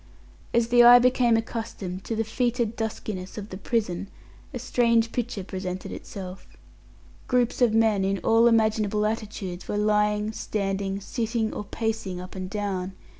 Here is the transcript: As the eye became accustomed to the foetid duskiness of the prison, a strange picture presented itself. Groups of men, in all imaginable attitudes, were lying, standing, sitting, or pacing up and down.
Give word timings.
As 0.51 0.69
the 0.69 0.81
eye 0.83 0.97
became 0.97 1.37
accustomed 1.37 2.03
to 2.05 2.15
the 2.15 2.23
foetid 2.23 2.75
duskiness 2.75 3.37
of 3.37 3.49
the 3.49 3.57
prison, 3.57 4.09
a 4.51 4.57
strange 4.57 5.11
picture 5.11 5.43
presented 5.43 5.91
itself. 5.91 6.47
Groups 7.27 7.61
of 7.61 7.75
men, 7.75 8.03
in 8.03 8.17
all 8.23 8.47
imaginable 8.47 9.05
attitudes, 9.05 9.67
were 9.67 9.77
lying, 9.77 10.31
standing, 10.31 10.99
sitting, 11.01 11.53
or 11.53 11.65
pacing 11.65 12.19
up 12.19 12.33
and 12.33 12.49
down. 12.49 12.93